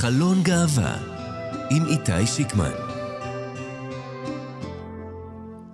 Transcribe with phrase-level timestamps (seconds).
[0.00, 0.94] חלון גאווה
[1.70, 2.74] עם איתי שיקמן.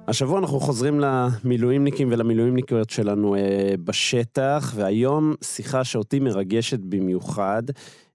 [0.08, 7.62] השבוע אנחנו חוזרים למילואימניקים ולמילואימניקיות שלנו אה, בשטח, והיום שיחה שאותי מרגשת במיוחד,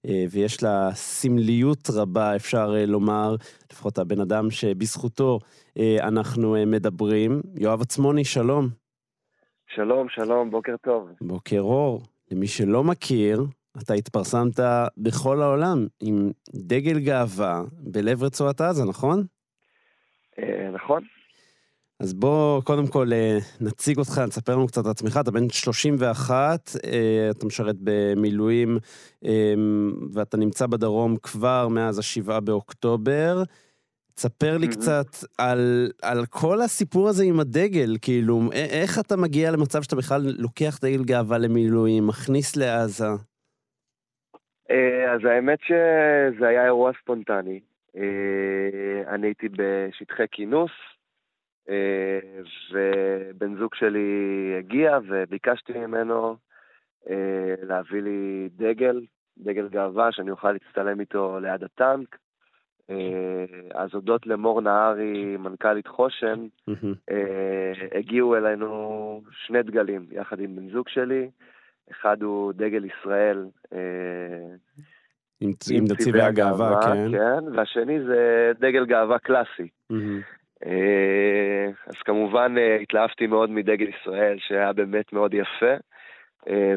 [0.06, 3.36] אה, ויש לה סמליות רבה, אפשר אה, לומר,
[3.72, 5.38] לפחות הבן אדם שבזכותו
[5.78, 7.40] אה, אנחנו אה, מדברים.
[7.56, 8.68] יואב עצמוני, שלום.
[9.74, 11.08] שלום, שלום, בוקר טוב.
[11.20, 12.02] בוקר אור.
[12.30, 13.44] למי שלא מכיר,
[13.82, 14.60] אתה התפרסמת
[14.98, 19.26] בכל העולם עם דגל גאווה בלב רצועת עזה, נכון?
[20.38, 21.02] אה, נכון.
[22.00, 25.18] אז בוא קודם כל אה, נציג אותך, נספר לנו קצת על עצמך.
[25.20, 28.78] אתה בן 31, אה, אתה משרת במילואים
[29.24, 29.54] אה,
[30.12, 33.42] ואתה נמצא בדרום כבר מאז השבעה באוקטובר.
[34.14, 34.70] תספר לי Mhm.
[34.70, 35.06] קצת
[35.38, 40.78] על, על כל הסיפור הזה עם הדגל, כאילו, איך אתה מגיע למצב שאתה בכלל לוקח
[40.82, 43.08] דגל גאווה למילואים, מכניס לעזה?
[44.70, 47.60] אה, אז האמת שזה היה אירוע ספונטני.
[47.96, 50.70] אה, אני הייתי בשטחי כינוס,
[51.68, 52.18] אה,
[52.72, 56.36] ובן זוג שלי הגיע וביקשתי ממנו
[57.62, 59.00] להביא לי דגל,
[59.38, 62.18] דגל גאווה, שאני אוכל להצטלם איתו ליד הטנק.
[63.74, 66.46] אז הודות למור נהרי, מנכ"לית חושן,
[67.92, 71.30] הגיעו אלינו שני דגלים יחד עם בן זוג שלי.
[71.90, 73.78] אחד הוא דגל ישראל אה,
[75.40, 77.10] עם, עם נציבי הגאווה, כן.
[77.12, 79.68] כן, והשני זה דגל גאווה קלאסי.
[80.66, 85.74] אה, אז כמובן אה, התלהבתי מאוד מדגל ישראל, שהיה באמת מאוד יפה,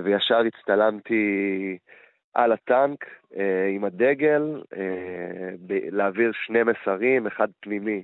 [0.03, 1.77] וישר הצטלמתי
[2.33, 3.05] על הטנק
[3.75, 4.61] עם הדגל,
[5.91, 8.03] להעביר שני מסרים, אחד פנימי,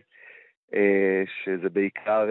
[1.26, 2.30] שזה בעיקר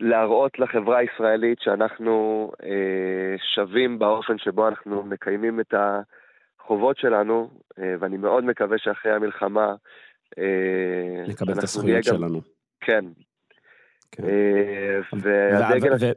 [0.00, 5.74] להראות לחברה הישראלית שאנחנו אה, שווים באופן שבו אנחנו מקיימים את
[6.60, 9.74] החובות שלנו, אה, ואני מאוד מקווה שאחרי המלחמה
[10.38, 12.40] אה, נקבל את הזכויות גם- שלנו.
[12.80, 13.04] כן.
[13.04, 13.04] כן.
[13.04, 13.12] אה, והדגל...
[13.12, 14.03] וה- ו-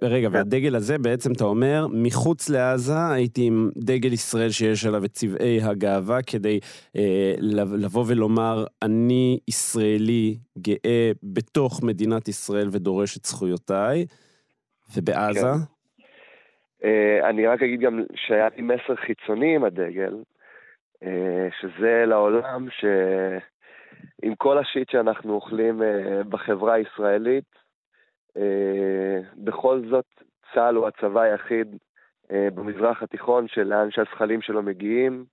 [0.01, 5.11] רגע, והדגל הזה בעצם אתה אומר, מחוץ לעזה הייתי עם דגל ישראל שיש עליו את
[5.11, 6.59] צבעי הגאווה כדי
[6.95, 14.05] אה, לב- לבוא ולומר, אני ישראלי גאה בתוך מדינת ישראל ודורש את זכויותיי,
[14.95, 15.39] ובעזה?
[15.41, 15.77] כן.
[16.83, 20.13] אה, אני רק אגיד גם שהיה לי מסר חיצוני עם הדגל,
[21.03, 27.66] אה, שזה לעולם שעם כל השיט שאנחנו אוכלים אה, בחברה הישראלית, אה,
[29.37, 30.05] בכל זאת
[30.53, 31.77] צה"ל הוא הצבא היחיד
[32.31, 35.25] אה, במזרח התיכון שלאן שהזחלים שלו מגיעים,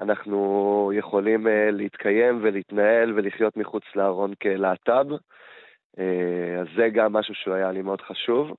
[0.00, 5.06] אנחנו יכולים אה, להתקיים ולהתנהל ולחיות מחוץ לארון כלהט"ב.
[5.98, 8.56] אה, אז זה גם משהו שהיה לי מאוד חשוב.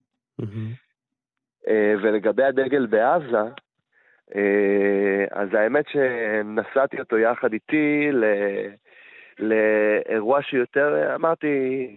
[1.67, 3.43] אה, ולגבי הדגל בעזה,
[4.35, 8.23] אה, אז האמת שנסעתי אותו יחד איתי ל...
[9.39, 11.47] לאירוע שיותר, אמרתי,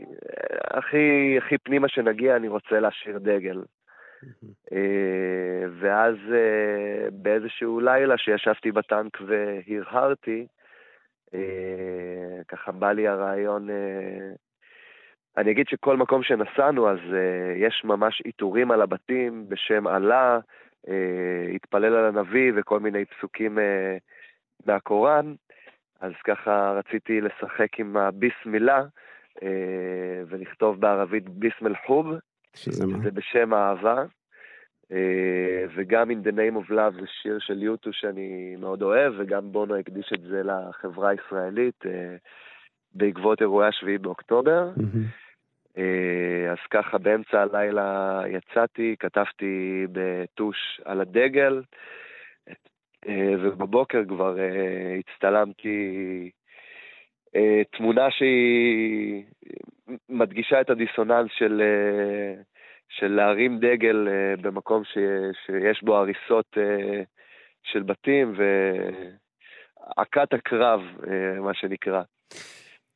[0.03, 0.46] אה,
[0.77, 3.63] הכי, הכי פנימה שנגיע, אני רוצה להשאיר דגל.
[4.73, 10.47] אה, ואז אה, באיזשהו לילה שישבתי בטנק והרהרתי,
[11.35, 13.69] אה, ככה בא לי הרעיון,
[15.37, 16.99] אני אגיד שכל מקום שנסענו, אז
[17.57, 20.39] יש ממש עיטורים על הבתים בשם אללה,
[21.55, 23.59] התפלל על הנביא וכל מיני פסוקים
[24.67, 25.35] מהקוראן,
[26.01, 28.85] אז ככה רציתי לשחק עם הביסמילה אה,
[30.29, 32.07] ולכתוב בערבית ביסמל חוב,
[32.55, 32.99] שזה מה?
[33.05, 34.05] זה בשם אהבה,
[34.93, 39.53] אה, וגם In the Name of Love זה שיר של יוטו שאני מאוד אוהב, וגם
[39.53, 42.17] בונו הקדיש את זה לחברה הישראלית אה,
[42.95, 44.71] בעקבות אירועי השביעי באוקטובר.
[45.79, 51.63] אה, אז ככה באמצע הלילה יצאתי, כתבתי בטוש על הדגל,
[53.09, 56.29] אה, ובבוקר כבר אה, הצטלמתי אה,
[57.77, 59.25] תמונה שהיא
[60.09, 62.43] מדגישה את הדיסוננס של, אה,
[62.89, 64.99] של להרים דגל אה, במקום ש,
[65.47, 67.03] שיש בו הריסות אה,
[67.63, 68.35] של בתים
[69.97, 72.03] והכת הקרב, אה, מה שנקרא.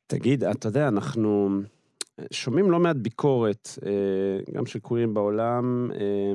[0.07, 1.49] תגיד, אתה יודע, אנחנו
[2.31, 6.31] שומעים לא מעט ביקורת, אה, גם של קוראים בעולם, אה,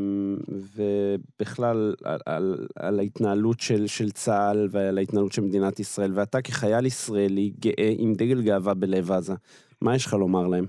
[0.77, 6.87] ובכלל על, על, על ההתנהלות של, של צה"ל ועל ההתנהלות של מדינת ישראל, ואתה כחייל
[6.87, 9.35] ישראלי גאה עם דגל גאווה בלב עזה,
[9.83, 10.67] מה יש לך לומר להם?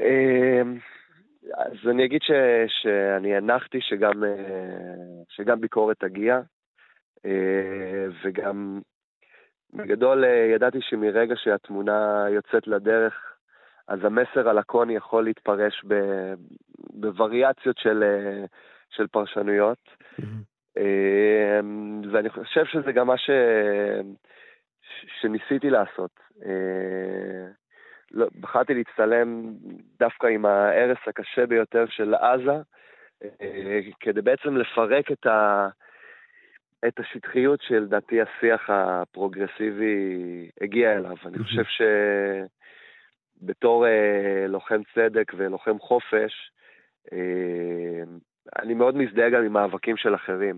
[0.00, 0.78] אמ,
[1.56, 2.30] אז אני אגיד ש,
[2.82, 6.40] שאני הנחתי שגם, אה, שגם ביקורת תגיע,
[7.26, 8.80] אה, וגם
[9.74, 13.34] בגדול אה, ידעתי שמרגע שהתמונה יוצאת לדרך,
[13.88, 15.94] אז המסר הלקוני יכול להתפרש ב,
[16.78, 18.44] בווריאציות של, אה,
[18.90, 19.78] של פרשנויות.
[22.12, 23.30] ואני חושב שזה גם מה ש...
[25.20, 26.10] שניסיתי לעשות.
[28.10, 29.52] לא, בחרתי להצטלם
[29.98, 32.56] דווקא עם ההרס הקשה ביותר של עזה,
[34.00, 35.68] כדי בעצם לפרק את, ה...
[36.88, 41.16] את השטחיות שלדעתי השיח הפרוגרסיבי הגיע אליו.
[41.26, 41.62] אני חושב
[43.42, 46.52] שבתור אה, לוחם צדק ולוחם חופש,
[47.12, 48.02] אה,
[48.62, 50.56] אני מאוד מזדהה גם עם מאבקים של אחרים.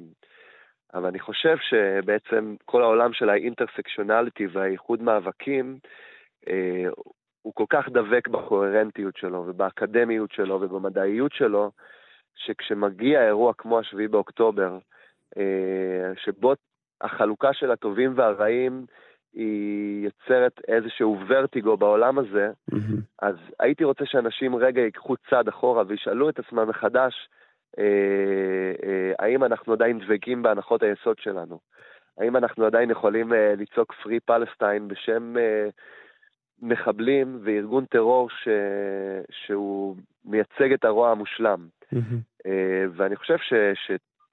[0.95, 5.79] אבל אני חושב שבעצם כל העולם של האינטרסקשיונליטי והאיחוד מאבקים,
[6.49, 6.85] אה,
[7.43, 11.71] הוא כל כך דבק בקוהרנטיות שלו ובאקדמיות שלו ובמדעיות שלו,
[12.35, 14.79] שכשמגיע אירוע כמו השביעי באוקטובר,
[16.17, 16.55] שבו
[17.01, 18.87] החלוקה של הטובים והרעים
[19.33, 23.01] היא יוצרת איזשהו ורטיגו בעולם הזה, mm-hmm.
[23.23, 27.29] אז הייתי רוצה שאנשים רגע ייקחו צעד אחורה וישאלו את עצמם מחדש,
[27.79, 27.85] אה,
[28.85, 31.59] אה, האם אנחנו עדיין דבקים בהנחות היסוד שלנו?
[32.19, 35.69] האם אנחנו עדיין יכולים אה, לצעוק פרי פלסטיין בשם אה,
[36.63, 38.49] מחבלים וארגון טרור ש...
[39.31, 41.69] שהוא מייצג את הרוע המושלם?
[41.95, 42.47] Mm-hmm.
[42.47, 43.53] אה, ואני חושב ש...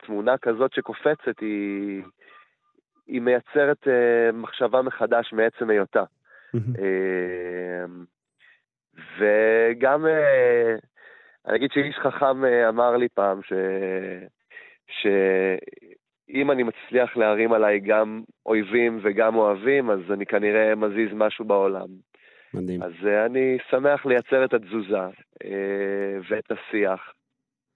[0.01, 2.04] שתמונה כזאת שקופצת היא,
[3.07, 6.04] היא מייצרת uh, מחשבה מחדש מעצם היותה.
[6.56, 6.60] Uh,
[9.19, 10.80] וגם, uh,
[11.48, 13.54] אני אגיד שאיש חכם uh, אמר לי פעם ש...
[14.88, 21.88] שאם אני מצליח להרים עליי גם אויבים וגם אוהבים, אז אני כנראה מזיז משהו בעולם.
[22.54, 22.84] מדהים.
[22.84, 25.48] אז uh, אני שמח לייצר את התזוזה uh,
[26.30, 27.13] ואת השיח.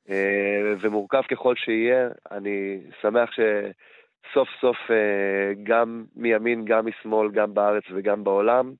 [0.10, 7.84] אה, ומורכב ככל שיהיה, אני שמח שסוף סוף אה, גם מימין, גם משמאל, גם בארץ
[7.96, 8.74] וגם בעולם,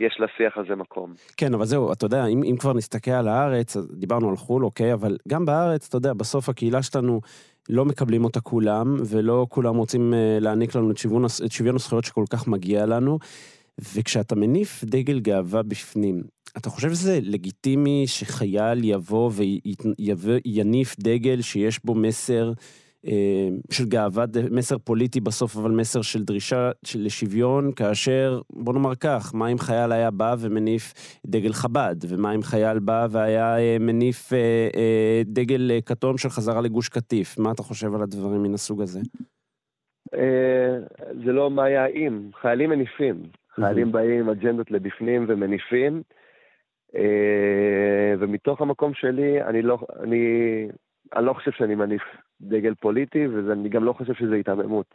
[0.00, 1.14] יש לשיח הזה מקום.
[1.36, 4.92] כן, אבל זהו, אתה יודע, אם, אם כבר נסתכל על הארץ, דיברנו על חו"ל, אוקיי,
[4.92, 7.20] אבל גם בארץ, אתה יודע, בסוף הקהילה שלנו,
[7.68, 10.98] לא מקבלים אותה כולם, ולא כולם רוצים אה, להעניק לנו את
[11.52, 13.18] שוויון, הזכויות שכל כך מגיע לנו.
[13.80, 16.22] וכשאתה מניף דגל גאווה בפנים,
[16.56, 22.52] אתה חושב שזה לגיטימי שחייל יבוא ויניף דגל שיש בו מסר
[23.06, 28.94] אה, של גאווה, מסר פוליטי בסוף, אבל מסר של דרישה של לשוויון, כאשר, בוא נאמר
[28.94, 30.92] כך, מה אם חייל היה בא ומניף
[31.26, 36.28] דגל חב"ד, ומה אם חייל בא והיה אה, מניף אה, אה, דגל אה, כתום של
[36.28, 37.38] חזרה לגוש קטיף?
[37.38, 39.00] מה אתה חושב על הדברים מן הסוג הזה?
[40.14, 40.78] אה,
[41.24, 43.22] זה לא מה היה אם, חיילים מניפים.
[43.54, 46.02] חיילים באים עם אג'נדות לבפנים ומניפים.
[46.96, 50.66] אה, ומתוך המקום שלי, אני לא, אני,
[51.16, 52.02] אני לא חושב שאני מניף
[52.40, 54.94] דגל פוליטי, ואני גם לא חושב שזה היתממות.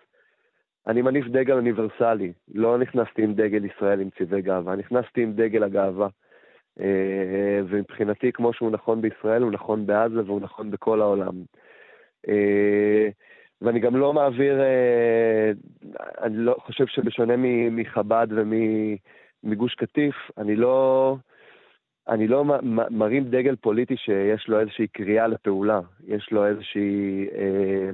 [0.88, 5.64] אני מניף דגל אוניברסלי, לא נכנסתי עם דגל ישראל עם צבעי גאווה, נכנסתי עם דגל
[5.64, 6.08] הגאווה.
[6.80, 11.34] אה, ומבחינתי, כמו שהוא נכון בישראל, הוא נכון בעזה והוא נכון בכל העולם.
[13.64, 14.60] אה, ואני גם לא מעביר,
[16.22, 17.34] אני לא חושב שבשונה
[17.72, 18.28] מחב"ד
[19.44, 21.16] ומגוש קטיף, אני לא,
[22.10, 22.46] אני לא
[22.90, 27.90] מרים דגל פוליטי שיש לו איזושהי קריאה לפעולה, יש לו איזושהי אה,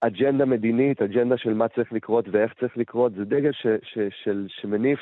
[0.00, 4.46] אג'נדה מדינית, אג'נדה של מה צריך לקרות ואיך צריך לקרות, זה דגל ש, ש, של,
[4.48, 5.00] שמניף,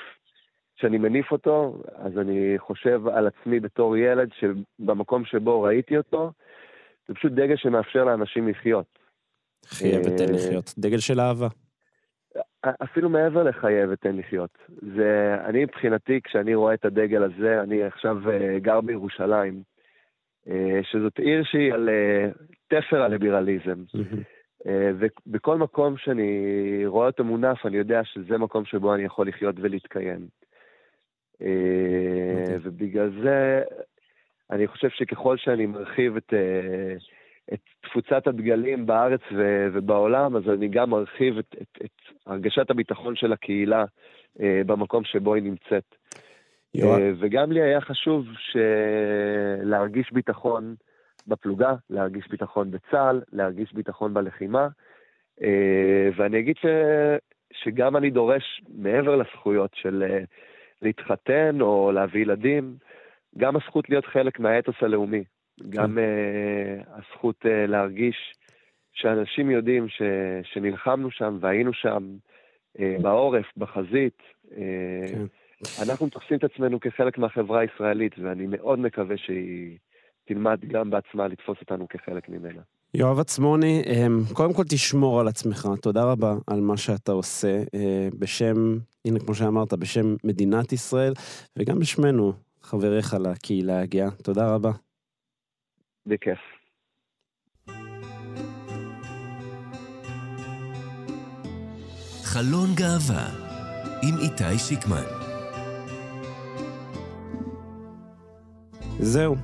[0.76, 6.32] כשאני מניף אותו, אז אני חושב על עצמי בתור ילד שבמקום שבו ראיתי אותו,
[7.08, 9.03] זה פשוט דגל שמאפשר לאנשים לחיות.
[9.68, 11.49] חייבת אה, לחיות, דגל של אהבה.
[12.83, 14.59] אפילו מעבר לחייב ותן לחיות.
[14.97, 19.62] זה, אני מבחינתי, כשאני רואה את הדגל הזה, אני עכשיו uh, גר בירושלים,
[20.47, 20.50] uh,
[20.83, 21.88] שזאת עיר שהיא על
[22.68, 23.85] תפר הליברליזם.
[24.66, 30.26] ובכל מקום שאני רואה אותו מונף, אני יודע שזה מקום שבו אני יכול לחיות ולהתקיים.
[32.62, 33.62] ובגלל זה,
[34.50, 36.33] אני חושב שככל שאני מרחיב את...
[36.33, 37.04] Uh,
[37.52, 41.90] את תפוצת הדגלים בארץ ו- ובעולם, אז אני גם מרחיב את, את, את
[42.26, 43.84] הרגשת הביטחון של הקהילה
[44.40, 45.94] אה, במקום שבו היא נמצאת.
[46.76, 48.24] אה, וגם לי היה חשוב
[49.62, 50.74] להרגיש ביטחון
[51.26, 54.68] בפלוגה, להרגיש ביטחון בצה"ל, להרגיש ביטחון בלחימה.
[55.42, 56.66] אה, ואני אגיד ש,
[57.52, 60.24] שגם אני דורש, מעבר לזכויות של אה,
[60.82, 62.76] להתחתן או להביא ילדים,
[63.38, 65.24] גם הזכות להיות חלק מהאתוס הלאומי.
[65.70, 68.16] גם uh, הזכות uh, להרגיש
[68.92, 70.02] שאנשים יודעים ש,
[70.42, 72.16] שנלחמנו שם והיינו שם
[72.76, 74.18] uh, בעורף, בחזית.
[74.49, 74.54] Uh.
[75.82, 79.78] אנחנו תופסים את עצמנו כחלק מהחברה הישראלית, ואני מאוד מקווה שהיא
[80.25, 82.62] תלמד גם בעצמה לתפוס אותנו כחלק ממנה.
[82.94, 83.82] יואב עצמוני,
[84.32, 87.62] קודם כל תשמור על עצמך, תודה רבה על מה שאתה עושה
[88.18, 91.12] בשם, הנה כמו שאמרת, בשם מדינת ישראל,
[91.58, 92.32] וגם בשמנו,
[92.62, 94.11] חבריך לקהילה הגאה.
[94.11, 94.70] תודה רבה.
[96.06, 96.38] בכיף.
[102.23, 103.28] חלון גאווה
[104.02, 105.02] עם איתי שיקמן.
[109.00, 109.37] זהו,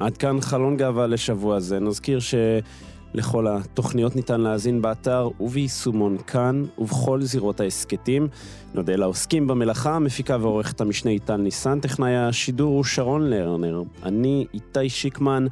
[0.00, 1.80] עד כאן חלון גאווה לשבוע זה.
[1.80, 8.28] נזכיר שלכל התוכניות ניתן להאזין באתר וביישומון כאן ובכל זירות ההסכתים.
[8.74, 13.82] נודה לעוסקים במלאכה, המפיקה ועורכת המשנה איטל ניסן, טכנאי השידור הוא שרון לרנר.
[14.02, 15.46] אני איתי שיקמן,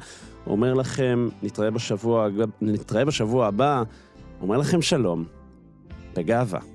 [0.47, 2.27] אומר לכם, נתראה בשבוע,
[2.61, 3.83] נתראה בשבוע הבא,
[4.41, 5.25] אומר לכם שלום,
[6.15, 6.74] בגאווה.